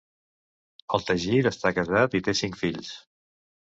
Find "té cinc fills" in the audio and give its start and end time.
2.31-2.95